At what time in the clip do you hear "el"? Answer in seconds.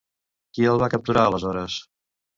0.71-0.81